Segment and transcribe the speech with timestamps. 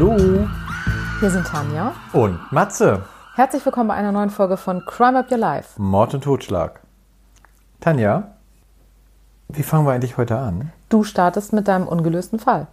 [0.00, 0.46] Hallo
[1.18, 1.92] Wir sind Tanja.
[2.12, 3.02] und Matze.
[3.34, 5.70] Herzlich willkommen bei einer neuen Folge von Crime Up Your Life.
[5.82, 6.78] Mord und Totschlag.
[7.80, 8.28] Tanja,
[9.48, 10.70] wie fangen wir eigentlich heute an?
[10.88, 12.68] Du startest mit deinem ungelösten Fall.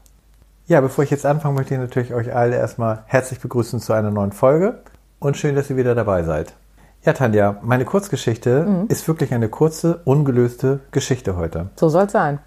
[0.67, 4.11] Ja, bevor ich jetzt anfange, möchte ich natürlich euch alle erstmal herzlich begrüßen zu einer
[4.11, 4.83] neuen Folge
[5.17, 6.53] und schön, dass ihr wieder dabei seid.
[7.01, 11.71] Ja, Tanja, meine Kurzgeschichte ist wirklich eine kurze, ungelöste Geschichte heute.
[11.75, 12.37] So soll es sein.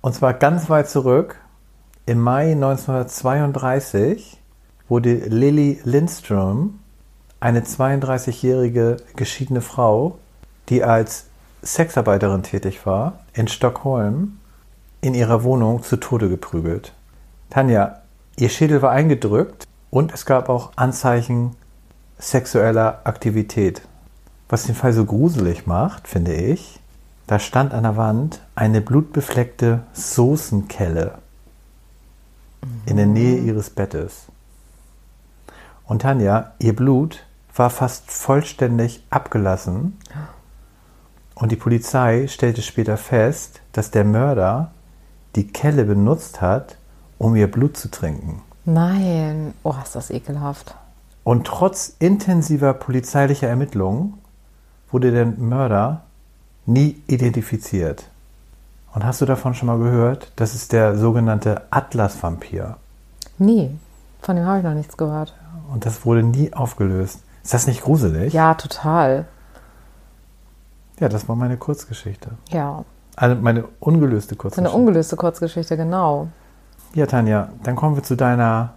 [0.00, 1.40] Und zwar ganz weit zurück.
[2.08, 4.38] Im Mai 1932
[4.88, 6.78] wurde Lily Lindström,
[7.40, 10.16] eine 32-jährige geschiedene Frau,
[10.68, 11.24] die als
[11.64, 14.38] Sexarbeiterin tätig war, in Stockholm,
[15.00, 16.92] in ihrer Wohnung zu Tode geprügelt.
[17.50, 18.02] Tanja,
[18.36, 21.56] ihr Schädel war eingedrückt und es gab auch Anzeichen
[22.20, 23.82] sexueller Aktivität.
[24.48, 26.78] Was den Fall so gruselig macht, finde ich,
[27.26, 31.18] da stand an der Wand eine blutbefleckte Soßenkelle
[32.86, 34.26] in der Nähe ihres Bettes.
[35.84, 39.98] Und Tanja, ihr Blut war fast vollständig abgelassen.
[41.34, 44.72] Und die Polizei stellte später fest, dass der Mörder
[45.36, 46.78] die Kelle benutzt hat,
[47.18, 48.42] um ihr Blut zu trinken.
[48.64, 49.54] Nein.
[49.62, 50.74] Oh, ist das ekelhaft.
[51.24, 54.14] Und trotz intensiver polizeilicher Ermittlungen
[54.90, 56.02] wurde der Mörder
[56.66, 58.10] nie identifiziert.
[58.96, 60.32] Und hast du davon schon mal gehört?
[60.36, 62.78] Das ist der sogenannte Atlas-Vampir.
[63.36, 63.78] Nie.
[64.22, 65.34] Von dem habe ich noch nichts gehört.
[65.70, 67.20] Und das wurde nie aufgelöst.
[67.44, 68.32] Ist das nicht gruselig?
[68.32, 69.26] Ja, total.
[70.98, 72.30] Ja, das war meine Kurzgeschichte.
[72.48, 72.86] Ja.
[73.16, 74.74] Also meine ungelöste So eine Kurzgeschichte.
[74.78, 76.28] ungelöste Kurzgeschichte, genau.
[76.94, 78.72] ja, Tanja, dann kommen wir zu deiner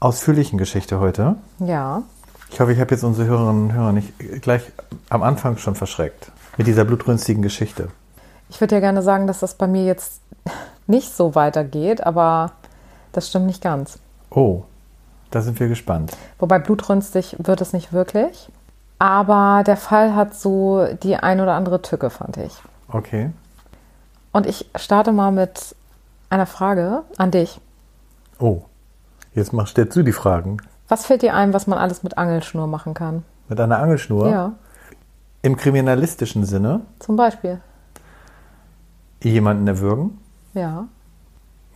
[0.00, 1.36] ausführlichen Geschichte heute.
[1.60, 2.02] Ja.
[2.50, 4.12] Ich hoffe, ich habe jetzt unsere Hörerinnen und Hörer nicht
[4.42, 4.70] gleich
[5.08, 6.30] am Anfang schon verschreckt.
[6.58, 7.88] Mit dieser blutrünstigen Geschichte.
[8.48, 10.20] Ich würde ja gerne sagen, dass das bei mir jetzt
[10.86, 12.52] nicht so weitergeht, aber
[13.12, 13.98] das stimmt nicht ganz.
[14.30, 14.62] Oh,
[15.30, 16.12] da sind wir gespannt.
[16.38, 18.50] Wobei blutrünstig wird es nicht wirklich.
[18.98, 22.54] Aber der Fall hat so die ein oder andere Tücke, fand ich.
[22.88, 23.30] Okay.
[24.32, 25.74] Und ich starte mal mit
[26.30, 27.60] einer Frage an dich.
[28.38, 28.62] Oh,
[29.34, 30.58] jetzt mach, stellst du die Fragen.
[30.88, 33.24] Was fällt dir ein, was man alles mit Angelschnur machen kann?
[33.48, 34.28] Mit einer Angelschnur.
[34.28, 34.52] Ja,
[35.42, 37.60] Im kriminalistischen Sinne zum Beispiel.
[39.30, 40.18] Jemanden erwürgen.
[40.54, 40.86] Ja.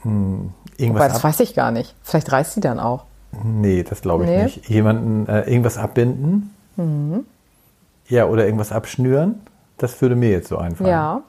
[0.04, 1.94] Irgendwas Wobei, das ab weiß ich gar nicht.
[2.02, 3.04] Vielleicht reißt sie dann auch.
[3.42, 4.42] Nee, das glaube ich Nee.
[4.44, 4.68] nicht.
[4.68, 6.54] Jemanden äh, irgendwas abbinden.
[6.76, 7.24] Mhm.
[8.08, 9.40] Ja, oder irgendwas abschnüren.
[9.78, 10.88] Das würde mir jetzt so einfallen.
[10.90, 11.22] Ja.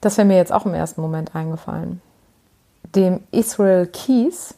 [0.00, 2.00] Das wäre mir jetzt auch im ersten Moment eingefallen.
[2.96, 4.54] Dem Israel Keys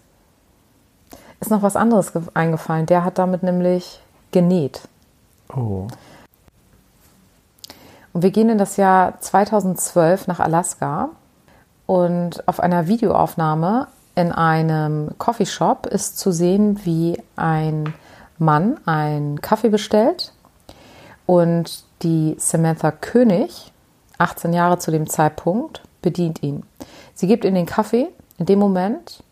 [1.41, 2.86] ist noch was anderes ge- eingefallen.
[2.86, 4.00] Der hat damit nämlich
[4.31, 4.82] genäht.
[5.54, 5.88] Oh.
[8.14, 11.10] Und wir gehen in das Jahr 2012 nach Alaska
[11.84, 17.92] und auf einer Videoaufnahme in einem Coffeeshop ist zu sehen, wie ein
[18.38, 20.32] Mann einen Kaffee bestellt
[21.26, 23.72] und die Samantha König,
[24.19, 26.62] 18 Jahre zu dem Zeitpunkt, bedient ihn.
[27.14, 28.08] Sie gibt ihm den Kaffee.
[28.38, 29.25] In dem Moment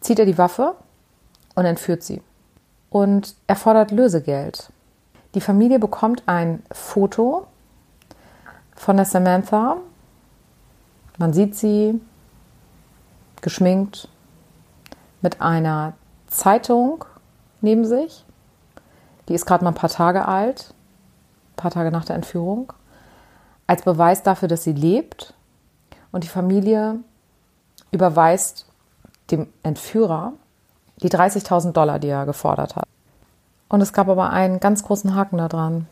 [0.00, 0.74] zieht er die Waffe
[1.54, 2.22] und entführt sie.
[2.88, 4.70] Und er fordert Lösegeld.
[5.34, 7.48] Die Familie bekommt ein Foto
[8.74, 9.76] von der Samantha.
[11.18, 12.00] Man sieht sie
[13.40, 14.08] geschminkt
[15.20, 15.94] mit einer
[16.26, 17.04] Zeitung
[17.60, 18.24] neben sich.
[19.28, 20.74] Die ist gerade mal ein paar Tage alt,
[21.52, 22.72] ein paar Tage nach der Entführung.
[23.66, 25.34] Als Beweis dafür, dass sie lebt.
[26.12, 27.00] Und die Familie
[27.90, 28.66] überweist
[29.30, 30.34] dem Entführer
[31.02, 32.86] die 30.000 Dollar, die er gefordert hat.
[33.68, 35.86] Und es gab aber einen ganz großen Haken daran.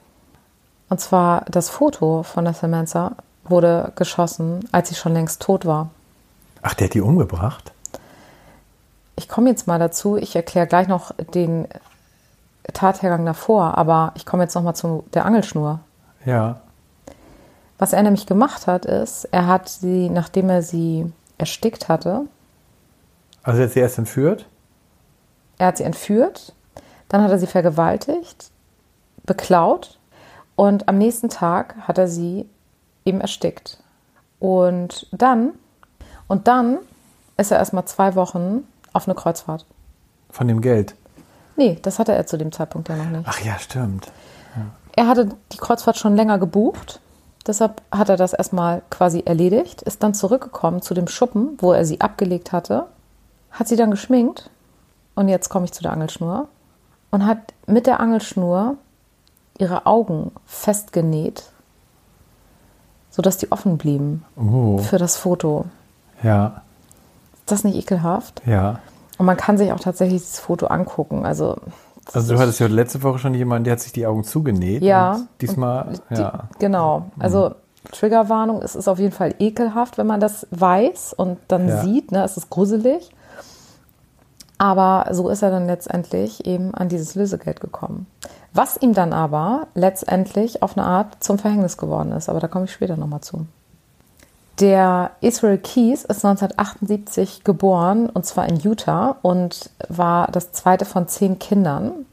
[0.93, 3.13] Und zwar das Foto von der Samantha
[3.45, 5.89] wurde geschossen, als sie schon längst tot war.
[6.61, 7.73] Ach, der hat die umgebracht?
[9.17, 10.19] Ich komme jetzt mal dazu.
[10.19, 11.67] Ich erkläre gleich noch den
[12.75, 15.81] Tathergang davor, aber ich komme jetzt noch mal zu der Angelschnur.
[16.27, 16.61] Ja.
[17.79, 22.27] Was er nämlich gemacht hat, ist, er hat sie, nachdem er sie erstickt hatte,
[23.45, 24.45] Also er hat sie erst entführt?
[25.57, 26.53] er hat sie entführt,
[27.09, 28.51] dann hat er sie vergewaltigt,
[29.25, 29.99] beklaut
[30.57, 32.49] und am nächsten Tag hat er sie
[33.05, 33.79] eben erstickt.
[34.39, 35.53] Und dann,
[36.29, 36.79] und dann
[37.37, 39.65] ist er erstmal zwei Wochen auf eine Kreuzfahrt.
[40.31, 40.95] Von dem Geld?
[41.57, 43.29] Nee, das hatte er zu dem Zeitpunkt ja noch nicht.
[43.29, 44.11] Ach ja, stimmt.
[44.95, 47.01] Er hatte die Kreuzfahrt schon länger gebucht.
[47.47, 51.85] Deshalb hat er das erstmal quasi erledigt, ist dann zurückgekommen zu dem Schuppen, wo er
[51.85, 52.87] sie abgelegt hatte,
[53.51, 54.49] hat sie dann geschminkt
[55.17, 56.49] und jetzt komme ich zu der Angelschnur
[57.11, 58.77] und hat mit der Angelschnur
[59.63, 61.45] ihre Augen festgenäht,
[63.11, 65.67] sodass die offen blieben Oh, für das Foto.
[66.23, 66.63] ja,
[67.41, 68.43] Ist das nicht ekelhaft?
[68.47, 68.81] ja.
[69.19, 71.25] Und man kann sich auch tatsächlich dieses Foto angucken.
[71.25, 71.57] Also,
[72.13, 74.83] Also du hattest ja letzte Woche schon jemanden, der hat sich die Augen zugenäht.
[74.83, 75.21] Ja.
[75.41, 76.49] Diesmal, die, ja.
[76.59, 77.07] genau.
[77.21, 77.55] Also
[77.93, 81.83] Triggerwarnung, es ist auf jeden Fall ekelhaft, wenn man das weiß und dann Ja.
[81.83, 82.11] sieht.
[82.11, 82.25] Ne?
[82.25, 83.11] Es ist gruselig.
[84.59, 88.07] Aber so ist er dann letztendlich eben an dieses Lösegeld gekommen.
[88.55, 92.29] Was ihm dann aber letztendlich auf eine Art zum Verhängnis geworden ist.
[92.29, 93.47] Aber da komme ich später nochmal zu.
[94.61, 101.09] Der Israel Keys ist 1978 geboren und zwar in Utah und war das zweite von
[101.09, 102.07] zehn Kindern.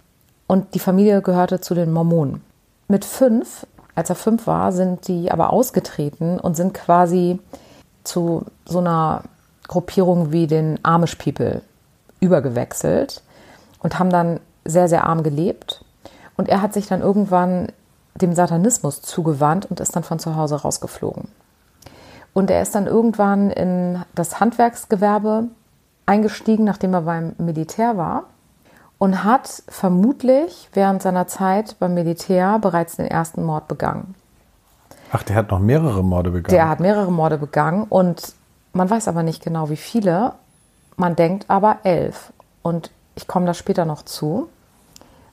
[0.47, 2.41] Und die Familie gehörte zu den Mormonen.
[2.87, 7.39] Mit fünf, als er fünf war, sind die aber ausgetreten und sind quasi
[8.03, 9.23] zu so einer
[9.67, 11.61] Gruppierung wie den Amish People
[12.19, 13.21] übergewechselt
[13.83, 15.83] und haben dann sehr, sehr arm gelebt.
[16.39, 17.67] Und er hat sich dann irgendwann
[18.15, 21.27] dem Satanismus zugewandt und ist dann von zu Hause rausgeflogen.
[22.31, 25.49] Und er ist dann irgendwann in das Handwerksgewerbe
[26.05, 28.23] eingestiegen, nachdem er beim Militär war.
[28.99, 34.15] Und hat vermutlich während seiner Zeit beim Militär bereits den ersten Mord begangen.
[35.11, 36.55] Ach, der hat noch mehrere Morde begangen.
[36.55, 38.33] Der hat mehrere Morde begangen und
[38.71, 40.35] man weiß aber nicht genau, wie viele.
[40.95, 42.31] Man denkt aber elf.
[42.61, 44.47] Und ich komme da später noch zu,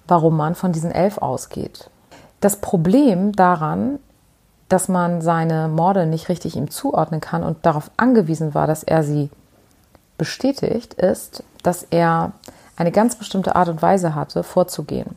[0.08, 1.90] warum man von diesen elf ausgeht.
[2.40, 3.98] Das Problem daran,
[4.68, 9.02] dass man seine Morde nicht richtig ihm zuordnen kann und darauf angewiesen war, dass er
[9.02, 9.30] sie
[10.18, 12.32] bestätigt, ist, dass er
[12.76, 15.16] eine ganz bestimmte Art und Weise hatte, vorzugehen.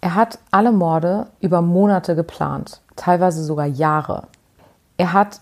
[0.00, 4.24] Er hat alle Morde über Monate geplant, teilweise sogar Jahre.
[4.96, 5.40] Er hat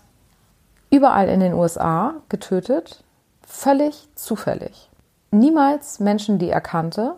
[0.89, 3.03] überall in den USA getötet,
[3.45, 4.89] völlig zufällig.
[5.31, 7.15] Niemals Menschen, die er kannte,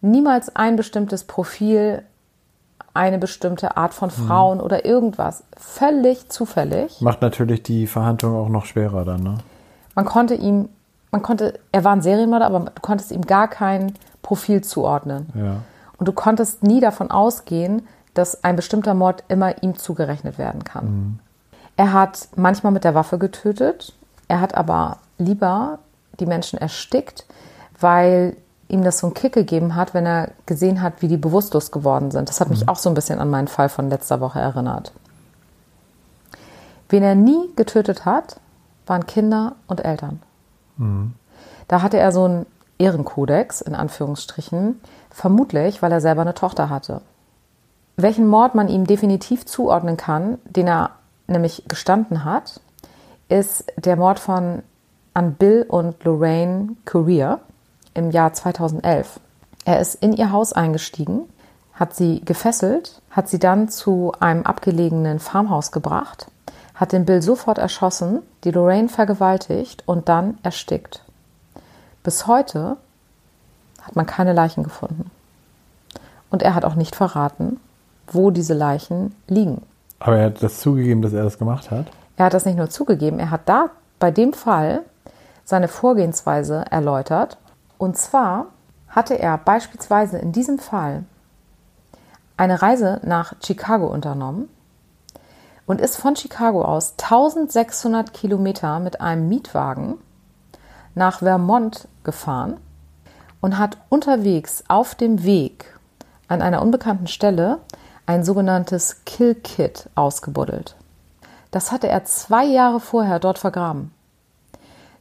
[0.00, 2.02] niemals ein bestimmtes Profil,
[2.94, 5.44] eine bestimmte Art von Frauen oder irgendwas.
[5.56, 7.00] Völlig zufällig.
[7.00, 9.38] Macht natürlich die Verhandlung auch noch schwerer dann, ne?
[9.94, 10.68] Man konnte ihm,
[11.10, 15.26] man konnte, er war ein Serienmörder, aber du konntest ihm gar kein Profil zuordnen.
[15.34, 15.56] Ja.
[15.98, 21.20] Und du konntest nie davon ausgehen, dass ein bestimmter Mord immer ihm zugerechnet werden kann.
[21.76, 23.94] Er hat manchmal mit der Waffe getötet,
[24.28, 25.78] er hat aber lieber
[26.18, 27.26] die Menschen erstickt,
[27.78, 28.36] weil
[28.68, 32.10] ihm das so einen Kick gegeben hat, wenn er gesehen hat, wie die bewusstlos geworden
[32.10, 32.28] sind.
[32.28, 34.92] Das hat mich auch so ein bisschen an meinen Fall von letzter Woche erinnert.
[36.88, 38.40] Wen er nie getötet hat,
[38.86, 40.22] waren Kinder und Eltern.
[41.68, 42.46] Da hatte er so einen
[42.78, 44.80] Ehrenkodex, in Anführungsstrichen,
[45.10, 47.00] vermutlich, weil er selber eine Tochter hatte.
[47.96, 50.90] Welchen Mord man ihm definitiv zuordnen kann, den er
[51.26, 52.60] nämlich gestanden hat,
[53.28, 54.62] ist der Mord von
[55.14, 57.40] an Bill und Lorraine Courier
[57.96, 59.20] im Jahr 2011.
[59.64, 61.22] Er ist in ihr Haus eingestiegen,
[61.74, 66.28] hat sie gefesselt, hat sie dann zu einem abgelegenen Farmhaus gebracht,
[66.74, 71.02] hat den Bill sofort erschossen, die Lorraine vergewaltigt und dann erstickt.
[72.02, 72.76] Bis heute
[73.82, 75.10] hat man keine Leichen gefunden.
[76.30, 77.60] Und er hat auch nicht verraten,
[78.08, 79.62] wo diese Leichen liegen.
[79.98, 81.86] Aber er hat das zugegeben, dass er das gemacht hat.
[82.16, 84.82] Er hat das nicht nur zugegeben, er hat da bei dem Fall
[85.44, 87.38] seine Vorgehensweise erläutert.
[87.78, 88.46] Und zwar
[88.88, 91.04] hatte er beispielsweise in diesem Fall
[92.36, 94.48] eine Reise nach Chicago unternommen
[95.66, 99.98] und ist von Chicago aus 1600 Kilometer mit einem Mietwagen
[100.94, 102.58] nach Vermont gefahren
[103.40, 105.74] und hat unterwegs auf dem Weg
[106.28, 107.58] an einer unbekannten Stelle
[108.06, 110.76] ein sogenanntes Kill Kit ausgebuddelt.
[111.50, 113.92] Das hatte er zwei Jahre vorher dort vergraben.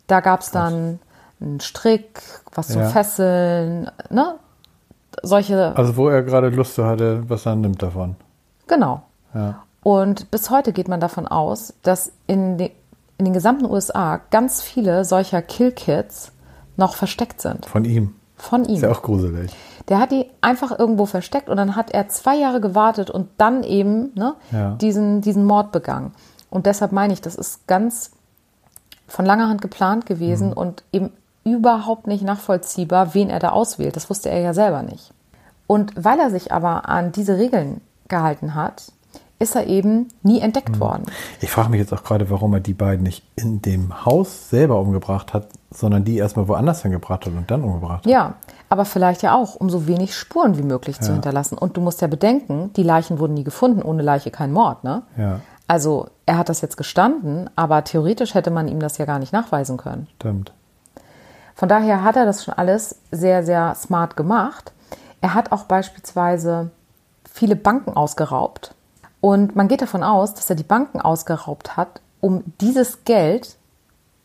[0.07, 1.00] Da gab es dann
[1.45, 2.21] einen Strick,
[2.53, 2.89] was zum Ja.
[2.89, 4.35] Fesseln, ne?
[5.23, 8.15] Solche, Also wo er gerade Lust hatte, was er nimmt davon.
[8.67, 9.03] genau.
[9.33, 9.61] Ja.
[9.83, 12.71] Und bis heute geht man davon aus, dass in, de,
[13.19, 16.31] in den gesamten USA ganz viele solcher Kill-Kits
[16.75, 17.65] noch versteckt sind.
[17.67, 18.15] Von ihm.
[18.35, 18.75] Von ihm.
[18.75, 19.51] Ist ja auch gruselig.
[19.87, 23.61] Der hat die einfach irgendwo versteckt und dann hat er zwei Jahre gewartet und dann
[23.63, 24.71] eben ne, Ja.
[24.75, 26.13] diesen, diesen Mord begangen.
[26.49, 28.11] Und deshalb meine ich, das ist ganz
[29.07, 31.11] von langer Hand geplant gewesen und eben
[31.45, 33.95] überhaupt nicht nachvollziehbar, wen er da auswählt.
[33.95, 35.11] Das wusste er ja selber nicht.
[35.67, 38.91] Und weil er sich aber an diese Regeln gehalten hat,
[39.37, 41.03] ist er eben nie entdeckt worden.
[41.41, 44.79] Ich frage mich jetzt auch gerade, warum er die beiden nicht in dem Haus selber
[44.79, 48.11] umgebracht hat, sondern die erstmal woanders hingebracht hat und dann umgebracht hat.
[48.11, 48.35] Ja,
[48.69, 51.13] aber vielleicht ja auch, um so wenig Spuren wie möglich zu Ja.
[51.13, 51.57] hinterlassen.
[51.57, 55.03] Und du musst ja bedenken, die Leichen wurden nie gefunden, ohne Leiche kein Mord, ne?
[55.17, 59.19] Ja, Also er hat das jetzt gestanden, aber theoretisch hätte man ihm das ja gar
[59.19, 60.07] nicht nachweisen können.
[60.15, 60.53] stimmt.
[61.55, 64.74] Von daher hat er das schon alles sehr, sehr smart gemacht.
[65.21, 66.69] Er hat auch beispielsweise
[67.31, 68.75] viele Banken ausgeraubt.
[69.21, 73.55] Und man geht davon aus, dass er die Banken ausgeraubt hat, um dieses Geld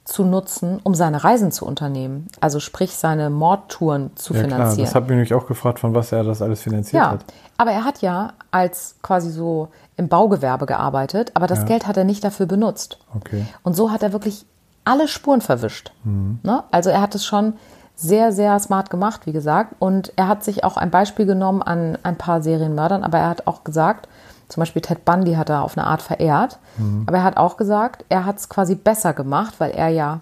[0.04, 2.26] zu nutzen, um seine Reisen zu unternehmen.
[2.40, 4.84] Also sprich seine Mordtouren zu Ja, klar, finanzieren.
[4.87, 7.25] das habe ich mich auch gefragt, von was er das alles finanziert Ja, hat.
[7.58, 11.64] aber er hat ja als quasi so im Baugewerbe gearbeitet, aber das Ja.
[11.66, 12.99] Geld hat er nicht dafür benutzt.
[13.14, 13.46] Okay.
[13.62, 14.44] Und so hat er wirklich
[14.84, 15.92] alle Spuren verwischt.
[16.04, 16.64] Ne?
[16.70, 17.54] Also er hat es schon
[17.94, 19.75] sehr, sehr smart gemacht, wie gesagt.
[19.78, 23.46] Und er hat sich auch ein Beispiel genommen an ein paar Serienmördern, aber er hat
[23.46, 24.08] auch gesagt,
[24.49, 26.58] zum Beispiel Ted Bundy hat er auf eine Art verehrt,
[27.06, 30.20] aber er hat auch gesagt, er hat es quasi besser gemacht, weil er ja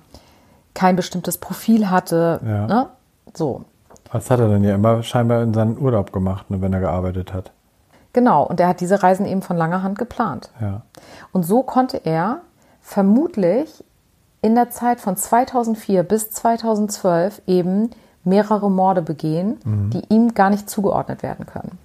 [0.74, 2.40] kein bestimmtes Profil hatte.
[2.44, 2.66] Ja.
[2.66, 2.86] Ne?
[3.34, 3.64] So,
[4.12, 7.32] Was hat er denn ja immer scheinbar in seinen Urlaub gemacht, ne, wenn er gearbeitet
[7.32, 7.52] hat?
[8.12, 8.42] genau.
[8.42, 10.50] Und er hat diese Reisen eben von langer Hand geplant.
[10.60, 10.82] Ja.
[11.32, 12.40] Und so konnte er
[12.80, 13.84] vermutlich
[14.42, 17.90] in der Zeit von 2004 bis 2012 eben
[18.24, 19.58] mehrere Morde begehen,
[19.92, 21.78] die ihm gar nicht zugeordnet werden können.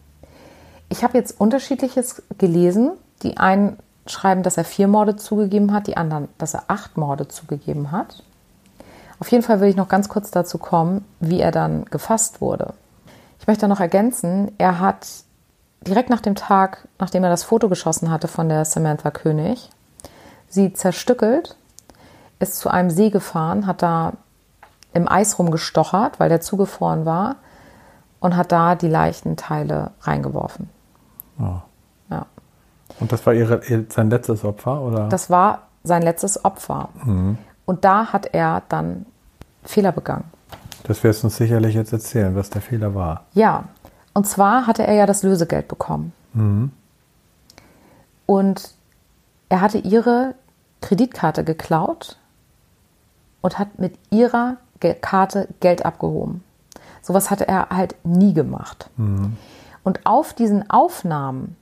[0.90, 2.92] Ich habe jetzt unterschiedliches gelesen.
[3.24, 7.28] Die einen schreiben, dass er vier Morde zugegeben hat, die anderen, dass er acht Morde
[7.28, 8.22] zugegeben hat.
[9.20, 12.74] Auf jeden Fall will ich noch ganz kurz dazu kommen, wie er dann gefasst wurde.
[13.40, 15.08] Ich möchte noch ergänzen, er hat
[15.82, 19.70] direkt nach dem Tag, nachdem er das Foto geschossen hatte von der Samantha König,
[20.50, 21.56] sie zerstückelt,
[22.44, 24.14] ist zu einem See gefahren, hat da
[24.94, 27.38] im Eis rumgestochert, weil der zugefroren war,
[28.20, 30.70] und hat da die Leichenteile reingeworfen.
[31.40, 31.58] Oh.
[32.10, 32.26] Ja.
[33.00, 35.10] Und das war ihre, ihr, sein letztes Opfer, oder?
[35.10, 36.90] Das war sein letztes Opfer.
[37.66, 39.06] Und da hat er dann
[39.64, 40.26] Fehler begangen.
[40.84, 43.24] Das wirst du uns sicherlich jetzt erzählen, was der Fehler war.
[43.34, 43.66] Ja,
[44.14, 46.14] und zwar hatte er ja das Lösegeld bekommen.
[48.26, 48.74] Und
[49.50, 50.36] er hatte ihre
[50.82, 52.18] Kreditkarte geklaut
[53.44, 54.58] und hat mit ihrer
[55.02, 56.44] Karte Geld abgehoben.
[57.04, 58.90] Sowas hatte er halt nie gemacht.
[59.84, 61.56] Und auf diesen Aufnahmen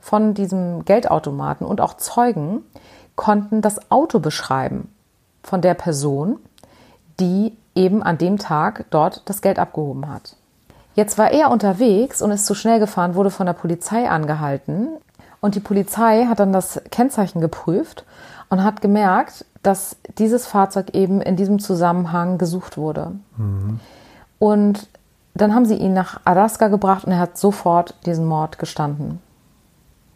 [0.00, 2.64] von diesem Geldautomaten und auch Zeugen
[3.14, 4.92] konnten das Auto beschreiben
[5.42, 6.38] von der Person,
[7.20, 10.36] die eben an dem Tag dort das Geld abgehoben hat.
[10.94, 14.88] Jetzt war er unterwegs und ist zu schnell gefahren, wurde von der Polizei angehalten.
[15.40, 18.04] Und die Polizei hat dann das Kennzeichen geprüft
[18.48, 23.12] und hat gemerkt, dass dieses Fahrzeug eben in diesem Zusammenhang gesucht wurde.
[24.38, 24.88] Und
[25.34, 29.20] dann haben sie ihn nach Alaska gebracht und er hat sofort diesen Mord gestanden.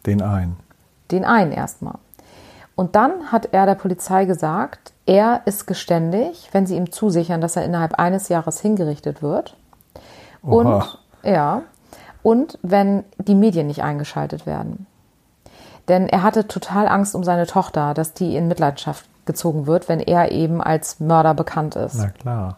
[0.06, 0.56] Den einen.
[1.10, 1.94] Den einen erstmal.
[2.74, 7.56] Und dann hat er der Polizei gesagt, er ist geständig, wenn sie ihm zusichern, dass
[7.56, 9.56] er innerhalb eines Jahres hingerichtet wird.
[10.42, 10.54] Oha.
[10.54, 11.62] Und ja,
[12.22, 14.86] und wenn die Medien nicht eingeschaltet werden.
[15.88, 20.00] Denn er hatte total Angst um seine Tochter, dass die in Mitleidenschaft gezogen wird, wenn
[20.00, 21.96] er eben als Mörder bekannt ist.
[21.96, 22.56] Na klar.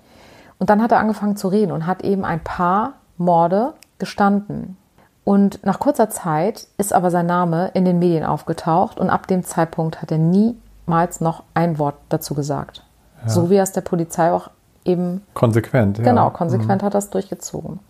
[0.59, 4.77] Und dann hat er angefangen zu reden und hat eben ein paar Morde gestanden.
[5.25, 9.43] Und nach kurzer Zeit ist aber sein Name in den Medien aufgetaucht und ab dem
[9.43, 12.85] Zeitpunkt hat er niemals noch ein Wort dazu gesagt.
[13.27, 14.51] So wie er es der Polizei auch
[14.85, 16.05] eben Konsequent, ja.
[16.05, 17.81] Genau, konsequent hat er das durchgezogen.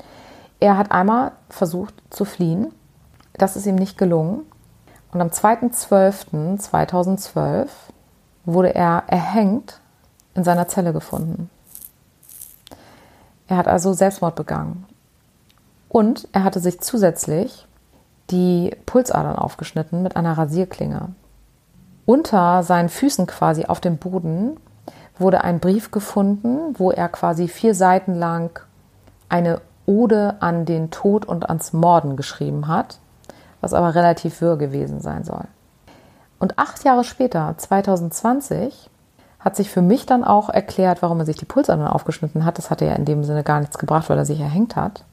[0.61, 2.73] Er hat einmal versucht zu fliehen.
[3.33, 4.43] Das ist ihm nicht gelungen.
[5.12, 7.66] Und am 2.12.2012
[8.44, 9.80] wurde er erhängt
[10.34, 11.50] in seiner Zelle gefunden.
[13.46, 14.86] Er hat also Selbstmord begangen.
[15.88, 17.66] Und er hatte sich zusätzlich
[18.30, 21.10] die Pulsadern aufgeschnitten mit einer Rasierklinge.
[22.06, 24.56] Unter seinen Füßen quasi auf dem Boden
[25.18, 28.60] wurde ein Brief gefunden, wo er quasi vier Seiten lang
[29.28, 32.98] eine Ode an den Tod und ans Morden geschrieben hat,
[33.60, 35.44] was aber relativ wirr gewesen sein soll.
[36.38, 38.91] Und acht Jahre später, 2020,
[39.45, 42.57] hat sich für mich dann auch erklärt, warum er sich die Pulsadern aufgeschnitten hat.
[42.57, 45.05] Das hatte ja in dem Sinne gar nichts gebracht, weil er sich erhängt hat.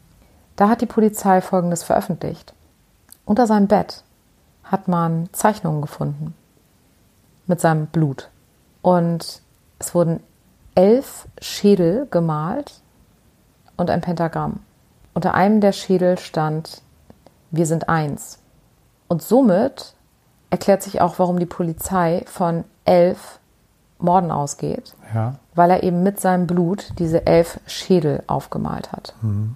[0.56, 2.54] Da hat die Polizei Folgendes veröffentlicht.
[3.25, 4.04] Unter seinem Bett
[4.63, 6.34] hat man Zeichnungen gefunden
[7.46, 8.30] mit seinem Blut.
[8.82, 9.42] Und
[9.80, 10.22] es wurden
[10.75, 12.82] elf Schädel gemalt
[13.75, 14.62] und ein Pentagramm.
[15.13, 16.82] Unter einem der Schädel stand,
[17.51, 18.40] wir sind eins.
[19.10, 19.94] Und somit
[20.51, 23.39] erklärt sich auch, warum die Polizei von elf
[23.98, 25.36] Morden ausgeht, Ja.
[25.55, 29.13] weil er eben mit seinem Blut diese elf Schädel aufgemalt hat.
[29.24, 29.55] Und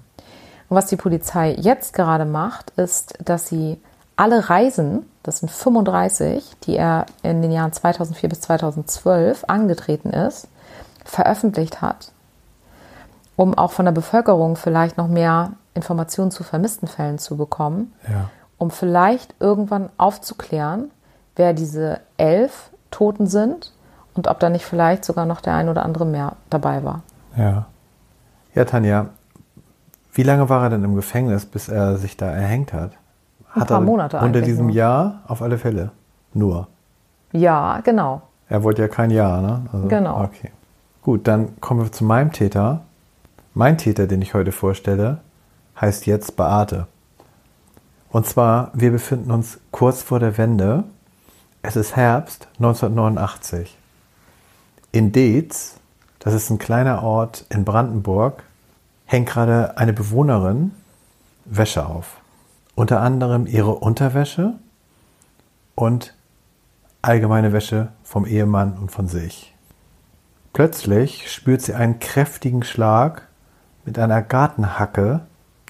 [0.69, 3.79] was die Polizei jetzt gerade macht, ist, dass sie
[4.15, 10.47] alle Reisen, das sind 35, die er in den Jahren 2004 bis 2012 angetreten ist,
[11.03, 12.11] veröffentlicht hat,
[13.35, 18.29] um auch von der Bevölkerung vielleicht noch mehr Informationen zu vermissten Fällen zu bekommen, Ja.
[18.57, 20.91] Um vielleicht irgendwann aufzuklären,
[21.35, 23.73] wer diese elf Toten sind
[24.13, 27.01] und ob da nicht vielleicht sogar noch der ein oder andere mehr dabei war.
[27.37, 27.65] Ja.
[28.53, 29.07] Ja, Tanja,
[30.13, 32.91] wie lange war er denn im Gefängnis, bis er sich da erhängt hat?
[33.53, 34.75] Ein hat paar er Monate Unter diesem nur.
[34.75, 35.91] Jahr auf alle Fälle.
[36.33, 36.67] Nur.
[37.33, 38.21] Ja, genau.
[38.47, 39.61] Er wollte ja kein Ja, ne?
[39.73, 40.23] Also, genau.
[40.23, 40.51] Okay.
[41.01, 42.81] Gut, dann kommen wir zu meinem Täter.
[43.53, 45.19] Mein Täter, den ich heute vorstelle,
[45.79, 46.87] heißt jetzt Beate.
[48.15, 50.85] Und zwar, wir befinden uns kurz vor der Wende.
[51.61, 53.77] Es ist Herbst 1989.
[54.93, 55.75] In Deetz,
[56.19, 58.43] das ist ein kleiner Ort in Brandenburg,
[59.03, 60.71] hängt gerade eine Bewohnerin
[61.43, 62.21] Wäsche auf.
[62.73, 64.53] Unter anderem ihre Unterwäsche
[65.75, 66.15] und
[67.01, 69.53] allgemeine Wäsche vom Ehemann und von sich.
[70.53, 73.27] Plötzlich spürt sie einen kräftigen Schlag
[73.83, 75.19] mit einer Gartenhacke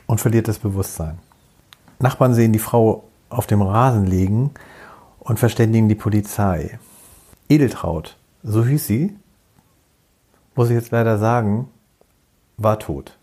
[0.06, 1.25] und verliert das Bewusstsein.
[2.00, 4.52] Nachbarn sehen die Frau auf dem Rasen liegen
[5.20, 6.80] und verständigen die Polizei.
[7.50, 9.16] Edeltraut, so hieß sie,
[10.56, 11.68] muss ich jetzt leider sagen,
[12.58, 13.18] war tot.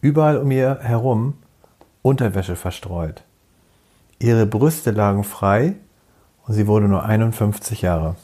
[0.00, 1.34] Überall um ihr herum
[2.02, 3.22] Unterwäsche verstreut.
[4.18, 5.74] Ihre Brüste lagen frei
[6.46, 8.16] und sie wurde nur 51 Jahre.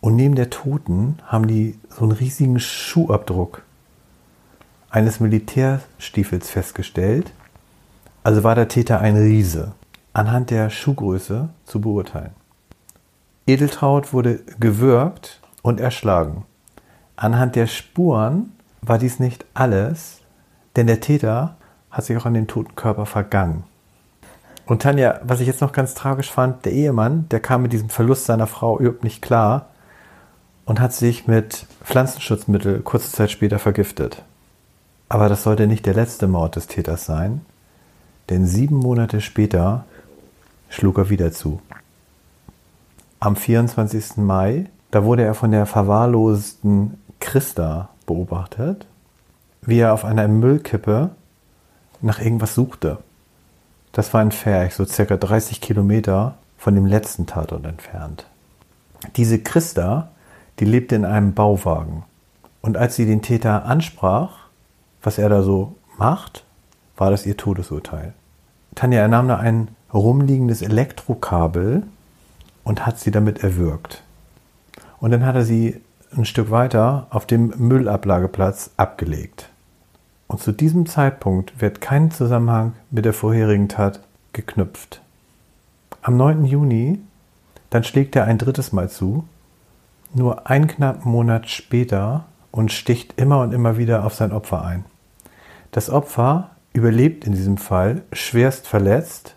[0.00, 3.62] Und neben der Toten haben die so einen riesigen Schuhabdruck
[4.90, 7.32] eines Militärstiefels festgestellt.
[8.28, 9.72] Also war der Täter ein Riese,
[10.12, 12.32] anhand der Schuhgröße zu beurteilen.
[13.46, 16.44] Edeltraut wurde gewürgt und erschlagen.
[17.16, 20.20] Anhand der Spuren war dies nicht alles,
[20.76, 21.56] denn der Täter
[21.90, 23.64] hat sich auch an den toten Körper vergangen.
[24.66, 27.88] Und Tanja, was ich jetzt noch ganz tragisch fand, der Ehemann, der kam mit diesem
[27.88, 29.70] Verlust seiner Frau überhaupt nicht klar
[30.66, 34.22] und hat sich mit Pflanzenschutzmittel kurze Zeit später vergiftet.
[35.08, 37.40] Aber das sollte nicht der letzte Mord des Täters sein,
[38.30, 39.84] denn sieben Monate später
[40.68, 41.60] schlug er wieder zu.
[43.20, 44.18] Am 24.
[44.18, 48.86] Mai, da wurde er von der verwahrlosten Christa beobachtet,
[49.62, 51.10] wie er auf einer Müllkippe
[52.00, 52.98] nach irgendwas suchte.
[53.92, 58.26] Das war in Ferch, so circa 30 Kilometer von dem letzten Tatort entfernt.
[59.16, 60.10] Diese Christa,
[60.58, 62.04] die lebte in einem Bauwagen.
[62.60, 64.48] Und als sie den Täter ansprach,
[65.02, 66.44] was er da so macht,
[66.98, 68.12] war das ihr Todesurteil.
[68.74, 71.84] Tanja er nahm da ein rumliegendes Elektrokabel
[72.64, 74.02] und hat sie damit erwürgt.
[75.00, 75.80] Und dann hat er sie
[76.14, 79.48] ein Stück weiter auf dem Müllablageplatz abgelegt.
[80.26, 84.00] Und zu diesem Zeitpunkt wird kein Zusammenhang mit der vorherigen Tat
[84.32, 85.00] geknüpft.
[86.02, 86.44] Am 9.
[86.44, 86.98] Juni,
[87.70, 89.24] dann schlägt er ein drittes Mal zu,
[90.14, 94.84] nur einen knappen Monat später und sticht immer und immer wieder auf sein Opfer ein.
[95.70, 99.34] Das Opfer überlebt in diesem Fall schwerst verletzt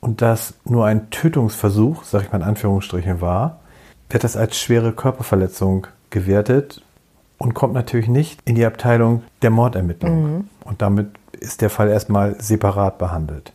[0.00, 3.60] und das nur ein Tötungsversuch, sag ich mal in Anführungsstrichen, war,
[4.08, 6.82] wird das als schwere Körperverletzung gewertet
[7.38, 10.22] und kommt natürlich nicht in die Abteilung der Mordermittlung.
[10.22, 10.48] Mhm.
[10.64, 13.52] Und damit ist der Fall erstmal separat behandelt.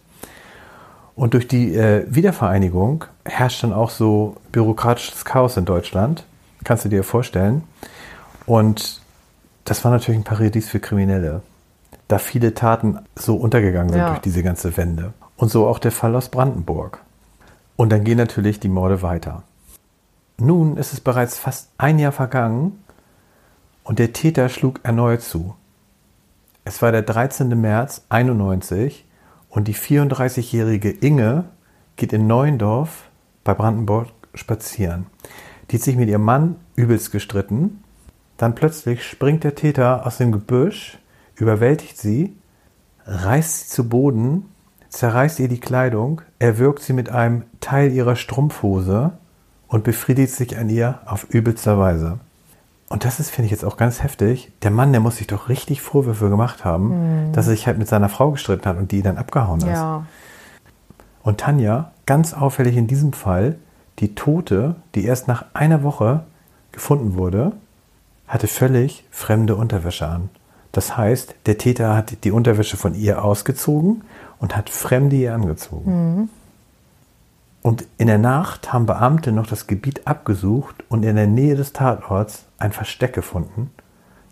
[1.16, 6.26] Und durch die äh, Wiedervereinigung herrscht dann auch so bürokratisches Chaos in Deutschland.
[6.64, 7.64] Kannst du dir vorstellen.
[8.46, 9.02] Und
[9.66, 11.42] das war natürlich ein Paradies für Kriminelle,
[12.08, 14.10] da viele Taten so untergegangen sind ja.
[14.10, 15.14] durch diese ganze Wende.
[15.36, 17.02] Und so auch der Fall aus Brandenburg.
[17.76, 19.44] Und dann gehen natürlich die Morde weiter.
[20.40, 22.84] Nun ist es bereits fast ein Jahr vergangen
[23.84, 25.56] und der Täter schlug erneut zu.
[26.64, 27.60] Es war der 13.
[27.60, 29.06] März 91
[29.50, 31.46] und die 34-jährige Inge
[31.96, 33.10] geht in Neuendorf
[33.44, 35.08] bei Brandenburg spazieren.
[35.70, 37.84] Die hat sich mit ihrem Mann übelst gestritten.
[38.38, 41.00] Dann plötzlich springt der Täter aus dem Gebüsch,
[41.38, 42.36] überwältigt sie,
[43.06, 44.46] reißt sie zu Boden,
[44.90, 49.14] zerreißt ihr die Kleidung, erwürgt sie mit einem Teil ihrer Strumpfhose
[49.68, 52.20] und befriedigt sich an ihr auf übelster Weise.
[52.90, 54.52] Und das ist, finde ich jetzt auch ganz heftig.
[54.62, 57.34] Der Mann, der muss sich doch richtig Vorwürfe gemacht haben, mhm.
[57.34, 59.68] dass er sich halt mit seiner Frau gestritten hat und die dann abgehauen ist.
[59.68, 60.06] Ja.
[61.22, 63.58] Und Tanja, ganz auffällig in diesem Fall,
[64.00, 66.24] die Tote, die erst nach einer Woche
[66.72, 67.52] gefunden wurde,
[68.28, 70.30] hatte völlig fremde Unterwäsche an.
[70.72, 74.04] Das heißt, der Täter hat die Unterwäsche von ihr ausgezogen
[74.40, 75.92] und hat Fremde ihr angezogen.
[75.92, 76.30] Mhm.
[77.62, 81.74] Und in der Nacht haben Beamte noch das Gebiet abgesucht und in der Nähe des
[81.74, 83.72] Tatorts ein Versteck gefunden.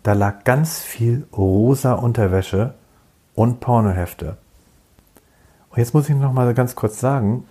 [0.04, 2.76] Da lag ganz viel rosa Unterwäsche
[3.34, 4.38] und Pornohefte.
[5.70, 7.46] Und jetzt muss ich noch mal ganz kurz sagen,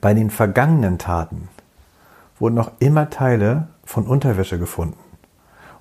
[0.00, 1.48] bei den vergangenen Taten
[2.40, 4.98] wurden noch immer Teile von Unterwäsche gefunden.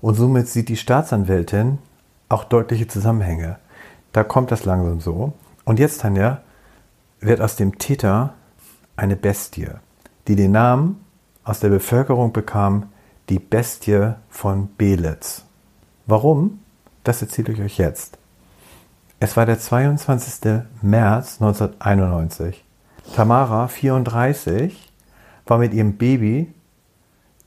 [0.01, 1.79] Und somit sieht die Staatsanwältin
[2.29, 3.57] auch deutliche Zusammenhänge.
[4.11, 5.33] Da kommt das langsam so.
[5.63, 6.41] Und jetzt, Tanja,
[7.19, 8.33] wird aus dem Täter
[8.95, 9.69] eine Bestie,
[10.27, 11.03] die den Namen
[11.43, 12.87] aus der Bevölkerung bekam,
[13.29, 15.43] die Bestie von Belitz.
[16.05, 16.59] Warum?
[17.03, 18.17] Das erzähle ich euch jetzt.
[19.19, 20.63] Es war der 22.
[20.81, 22.63] März 1991.
[23.15, 24.91] Tamara, 34,
[25.45, 26.53] war mit ihrem Baby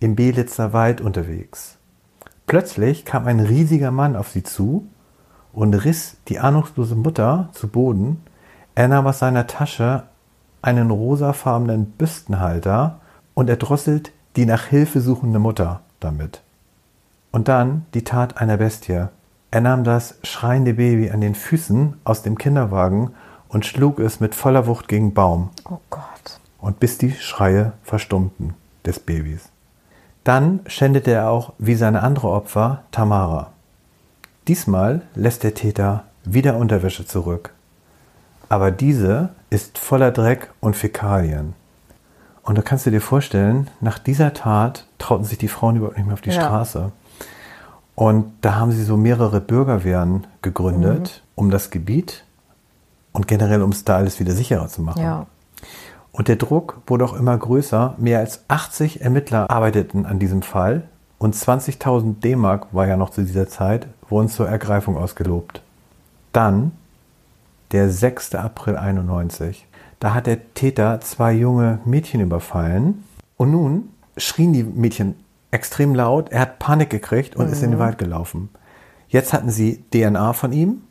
[0.01, 1.78] im Belitzer Wald unterwegs.
[2.49, 4.89] Plötzlich kam ein riesiger Mann auf sie zu
[5.53, 8.23] und riss die ahnungslose Mutter zu Boden.
[8.75, 10.05] Er nahm aus seiner Tasche
[10.63, 13.01] einen rosafarbenen Büstenhalter
[13.35, 16.43] und erdrosselt die nach Hilfe suchende Mutter damit.
[17.33, 19.09] Und dann die Tat einer Bestie.
[19.51, 23.11] Er nahm das schreiende Baby an den Füßen aus dem Kinderwagen
[23.51, 25.51] und schlug es mit voller Wucht gegen Baum.
[25.69, 26.41] Oh Gott.
[26.59, 28.55] Und bis die Schreie verstummten
[28.87, 29.51] des Babys.
[30.29, 33.47] Dann schändete er auch wie seine andere Opfer Tamara.
[34.47, 37.55] Diesmal lässt der Täter wieder Unterwäsche zurück.
[38.51, 41.55] Aber diese ist voller Dreck und Fäkalien.
[42.43, 46.05] Und da kannst du dir vorstellen, nach dieser Tat trauten sich die Frauen überhaupt nicht
[46.05, 46.43] mehr auf die Ja.
[46.43, 46.93] Straße.
[47.95, 52.27] Und da haben sie so mehrere Bürgerwehren gegründet, um das Gebiet
[53.13, 55.01] und generell um es da alles wieder sicherer zu machen.
[55.01, 55.27] Ja.
[56.19, 57.95] Und der Druck wurde auch immer größer.
[57.97, 60.83] Mehr als 80 Ermittler arbeiteten an diesem Fall
[61.19, 65.63] und 20.000 D-Mark war ja noch zu dieser Zeit, wurden zur Ergreifung ausgelobt.
[66.33, 66.73] Dann
[67.71, 68.35] der 6.
[68.35, 69.65] April 91.
[70.01, 73.05] Da hat der Täter zwei junge Mädchen überfallen
[73.37, 75.15] und nun schrien die Mädchen
[75.53, 76.33] extrem laut.
[76.33, 78.49] Er hat Panik gekriegt und ist in den Wald gelaufen.
[79.09, 80.83] Jetzt hatten sie DNA von ihm,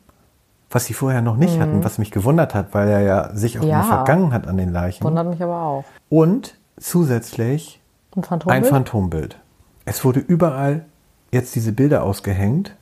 [0.69, 3.63] was sie vorher noch nicht hatten, was mich gewundert hat, weil er ja sich auch
[3.63, 3.83] Ja.
[3.83, 5.03] vergangen hat an den Leichen.
[5.05, 5.83] Wundert mich aber auch.
[6.09, 7.79] Und zusätzlich
[8.15, 8.63] Ein Phantombild?
[8.63, 9.37] ein Phantombild.
[9.85, 10.83] Es wurde überall
[11.31, 12.75] jetzt diese Bilder ausgehängt.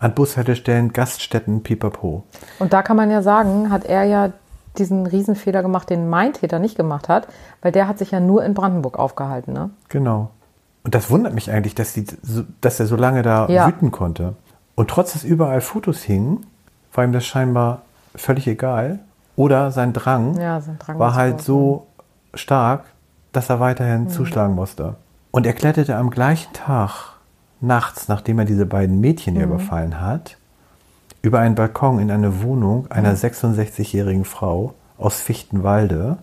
[0.00, 2.22] An Bushaltestellen, Gaststätten, pipapo.
[2.60, 4.30] Und da kann man ja sagen, hat er ja
[4.78, 7.26] diesen Riesenfehler gemacht, den mein Täter nicht gemacht hat,
[7.62, 9.52] weil der hat sich ja nur in Brandenburg aufgehalten.
[9.52, 9.70] Ne?
[9.88, 10.30] Genau.
[10.84, 12.04] Und das wundert mich eigentlich, dass, die,
[12.60, 13.66] dass er so lange da Ja.
[13.66, 14.34] wüten konnte.
[14.76, 16.46] Und trotz dass überall Fotos hingen,
[16.92, 17.82] war ihm das scheinbar
[18.14, 18.98] völlig egal.
[19.36, 21.86] Oder sein Drang Ja, sein Drang war halt so
[22.34, 22.84] stark,
[23.32, 24.08] dass er weiterhin Mhm.
[24.10, 24.96] zuschlagen musste.
[25.30, 27.14] Und er kletterte am gleichen Tag,
[27.60, 29.38] nachts, nachdem er diese beiden Mädchen Mhm.
[29.38, 30.36] hier überfallen hat,
[31.22, 36.18] über einen Balkon in eine Wohnung einer 66-jährigen Frau aus Fichtenwalde.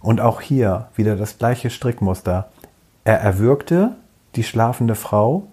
[0.00, 2.48] Und auch hier wieder das gleiche Strickmuster.
[3.04, 3.92] Er erwürgte
[4.34, 5.44] die schlafende Frau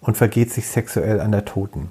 [0.00, 1.90] und vergeht sich sexuell an der Toten.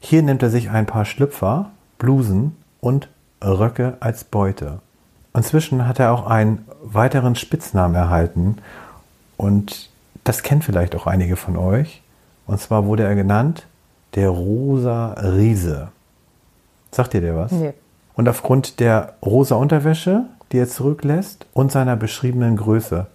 [0.00, 3.08] Hier nimmt er sich ein paar Schlüpfer, Blusen und
[3.42, 4.80] Röcke als Beute.
[5.34, 8.58] Inzwischen hat er auch einen weiteren Spitznamen erhalten
[9.36, 9.90] und
[10.24, 12.02] das kennen vielleicht auch einige von euch.
[12.46, 13.66] Und zwar wurde er genannt
[14.14, 15.88] der Rosa Riese.
[16.90, 17.52] Sagt ihr der was?
[17.52, 17.74] Nee.
[18.14, 23.06] Und aufgrund der rosa Unterwäsche, die er zurücklässt, und seiner beschriebenen Größe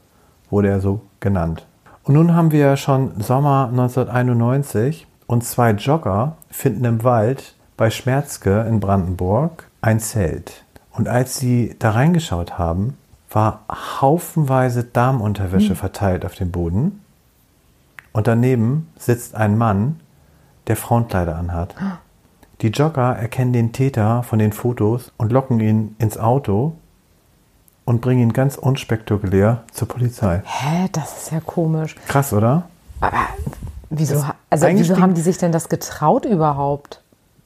[0.49, 1.65] wurde er so genannt.
[2.03, 8.61] Und nun haben wir schon Sommer 1991 und zwei Jogger finden im Wald bei Schmerzke
[8.61, 10.63] in Brandenburg ein Zelt.
[10.91, 12.97] Und als sie da reingeschaut haben,
[13.31, 13.61] war
[13.99, 17.01] haufenweise Damenunterwäsche verteilt auf dem Boden.
[18.11, 19.99] Und daneben sitzt ein Mann,
[20.67, 21.75] der Frauenkleider anhat.
[22.61, 26.75] Die Jogger erkennen den Täter von den Fotos und locken ihn ins Auto
[27.85, 30.43] und bringen ihn ganz unspektakulär zur Polizei.
[30.45, 31.95] Hä, das ist ja komisch.
[32.07, 32.69] Krass, oder?
[33.01, 33.17] Aber
[33.89, 37.01] wieso, also wieso haben die sich denn das getraut überhaupt?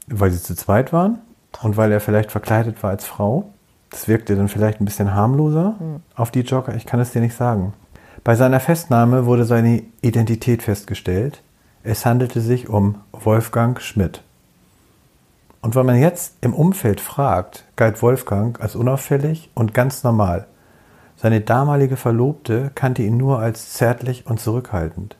[0.08, 1.20] Weil sie zu zweit waren
[1.62, 3.50] und weil er vielleicht verkleidet war als Frau.
[3.90, 5.76] Das wirkte dann vielleicht ein bisschen harmloser
[6.16, 6.76] auf die Jogger.
[6.76, 7.74] Ich kann es dir nicht sagen.
[8.24, 11.42] Bei seiner Festnahme wurde seine Identität festgestellt.
[11.84, 14.22] Es handelte sich um Wolfgang Schmidt.
[15.62, 20.48] Und wenn man jetzt im Umfeld fragt, galt Wolfgang als unauffällig und ganz normal.
[21.16, 25.16] Seine damalige Verlobte kannte ihn nur als zärtlich und zurückhaltend.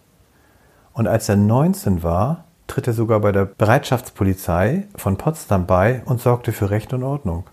[0.98, 6.20] Und als er 19 war, tritt er sogar bei der Bereitschaftspolizei von Potsdam bei und
[6.20, 7.44] sorgte für Recht und Ordnung.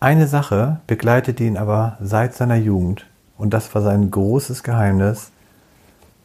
[0.00, 3.06] Eine Sache begleitete ihn aber seit seiner Jugend
[3.38, 5.30] und das war sein großes Geheimnis,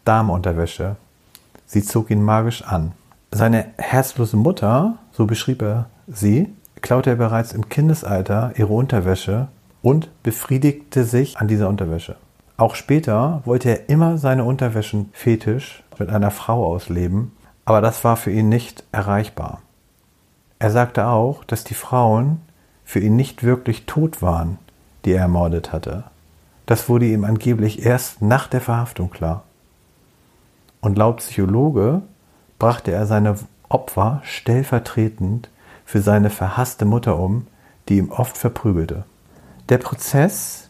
[0.03, 0.97] Damenunterwäsche.
[1.65, 2.91] Sie zog ihn magisch an.
[3.31, 9.47] Seine herzlose Mutter, so beschrieb er sie, klaute er bereits im Kindesalter ihre Unterwäsche
[9.81, 12.17] und befriedigte sich an dieser Unterwäsche.
[12.57, 17.31] Auch später wollte er immer seine Unterwäschen-Fetisch mit einer Frau ausleben,
[17.65, 19.61] aber das war für ihn nicht erreichbar.
[20.59, 22.41] Er sagte auch, dass die Frauen
[22.83, 24.57] für ihn nicht wirklich tot waren,
[25.03, 26.05] die er ermordet hatte.
[26.65, 29.43] Das wurde ihm angeblich erst nach der Verhaftung klar.
[30.81, 32.01] Und laut Psychologe
[32.59, 33.35] brachte er seine
[33.69, 35.49] Opfer stellvertretend
[35.83, 37.47] für seine verhasste Mutter um,
[37.89, 39.03] die ihm oft verprügelte.
[39.69, 40.64] Der Prozess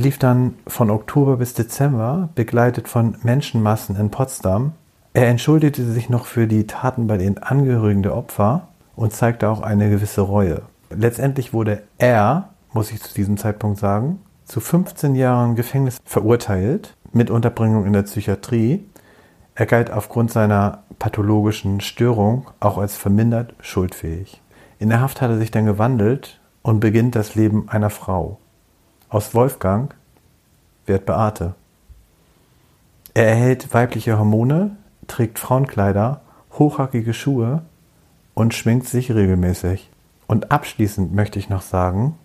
[0.00, 4.72] lief dann von Oktober bis Dezember, begleitet von Menschenmassen in Potsdam.
[5.12, 9.60] Er entschuldigte sich noch für die Taten bei den Angehörigen der Opfer und zeigte auch
[9.60, 10.62] eine gewisse Reue.
[10.90, 16.94] Letztendlich wurde er, muss ich zu diesem Zeitpunkt sagen, zu 15 Jahren Gefängnis verurteilt.
[17.12, 18.84] mit Unterbringung in der Psychiatrie.
[19.54, 24.42] Er galt aufgrund seiner pathologischen Störung auch als vermindert schuldfähig.
[24.78, 28.38] In der Haft hat er sich dann gewandelt und beginnt das Leben einer Frau.
[29.10, 29.94] Aus Wolfgang
[30.84, 31.54] wird Beate.
[33.14, 36.20] Er erhält weibliche Hormone, trägt Frauenkleider,
[36.52, 37.62] hochhackige Schuhe
[38.34, 39.88] und schminkt sich regelmäßig.
[40.26, 42.16] Und abschließend möchte ich noch sagen,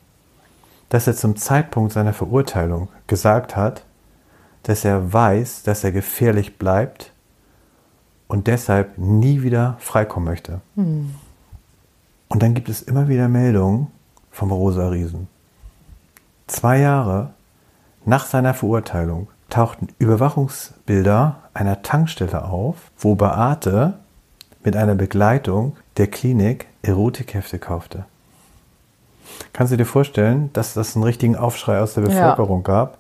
[0.90, 3.86] dass er zum Zeitpunkt seiner Verurteilung gesagt hat,
[4.64, 7.14] dass er weiß, dass er gefährlich bleibt
[8.28, 10.60] und deshalb nie wieder freikommen möchte.
[10.76, 11.16] Hm.
[12.28, 13.88] Und dann gibt es immer wieder Meldungen
[14.32, 15.28] vom Rosa Riesen.
[16.54, 17.32] Zwei Jahre
[18.06, 23.96] nach seiner Verurteilung tauchten Überwachungsbilder einer Tankstelle auf, wo Beate
[24.64, 28.06] mit einer Begleitung der Klinik Erotikhefte kaufte.
[29.52, 32.64] Kannst du dir vorstellen, dass das einen richtigen Aufschrei aus der Bevölkerung ja.
[32.68, 33.00] gab?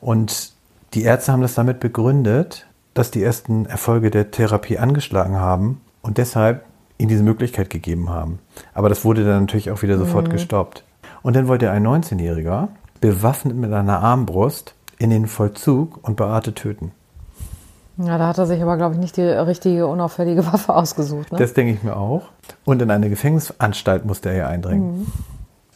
[0.00, 0.54] Und
[0.94, 6.16] die Ärzte haben das damit begründet, dass die ersten Erfolge der Therapie angeschlagen haben und
[6.16, 6.64] deshalb
[6.96, 8.38] ihnen diese Möglichkeit gegeben haben.
[8.72, 10.06] Aber das wurde dann natürlich auch wieder mhm.
[10.06, 10.84] sofort gestoppt.
[11.28, 12.68] Und dann wollte ein 19-Jähriger
[13.02, 16.92] bewaffnet mit einer Armbrust in den Vollzug und Beate töten.
[17.98, 21.30] Ja, da hat er sich aber, glaube ich, nicht die richtige, unauffällige Waffe ausgesucht.
[21.30, 21.36] Ne?
[21.36, 22.30] Das denke ich mir auch.
[22.64, 25.00] Und in eine Gefängnisanstalt musste er ja eindringen.
[25.00, 25.06] Mhm.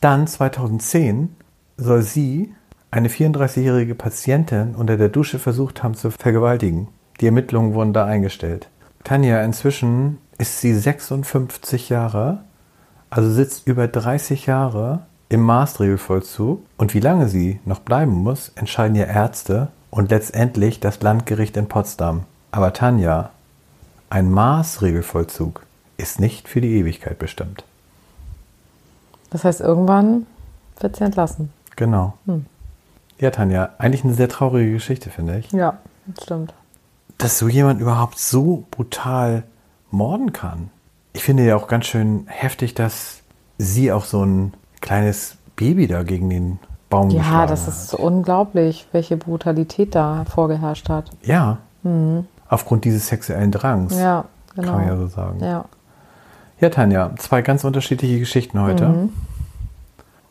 [0.00, 1.36] Dann, 2010,
[1.76, 2.54] soll sie
[2.90, 6.88] eine 34-jährige Patientin unter der Dusche versucht haben zu vergewaltigen.
[7.20, 8.70] Die Ermittlungen wurden da eingestellt.
[9.04, 12.38] Tanja, inzwischen ist sie 56 Jahre,
[13.10, 15.00] also sitzt über 30 Jahre
[15.32, 16.62] im Maßregelvollzug.
[16.76, 21.68] Und wie lange sie noch bleiben muss, entscheiden ja Ärzte und letztendlich das Landgericht in
[21.68, 22.24] Potsdam.
[22.50, 23.30] Aber Tanja,
[24.10, 25.64] ein Maßregelvollzug
[25.96, 27.64] ist nicht für die Ewigkeit bestimmt.
[29.30, 30.26] Das heißt, irgendwann
[30.78, 31.50] wird sie entlassen.
[31.76, 32.12] Genau.
[32.26, 32.44] Hm.
[33.18, 35.50] Ja, Tanja, eigentlich eine sehr traurige Geschichte, finde ich.
[35.52, 36.52] Ja, das stimmt.
[37.16, 39.44] Dass so jemand überhaupt so brutal
[39.90, 40.70] morden kann.
[41.14, 43.22] Ich finde ja auch ganz schön heftig, dass
[43.56, 46.58] sie auch so ein kleines Baby da gegen den
[46.90, 47.40] Baum ja, geschlagen hat.
[47.42, 51.10] Ja, das ist unglaublich, welche Brutalität da vorgeherrscht hat.
[51.22, 51.58] Ja.
[51.82, 52.26] Mhm.
[52.48, 53.98] Aufgrund dieses sexuellen Drangs.
[53.98, 54.68] Ja, genau.
[54.68, 55.42] Kann man ja so sagen.
[55.42, 55.64] Ja.
[56.60, 58.88] Ja, Tanja, zwei ganz unterschiedliche Geschichten heute.
[58.88, 59.12] Mhm.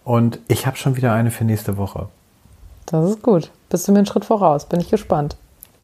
[0.04, 2.10] Und ich habe schon wieder eine für nächste Woche.
[2.86, 3.52] Das ist gut.
[3.70, 4.66] Bist du mir einen Schritt voraus?
[4.66, 5.36] Bin ich gespannt.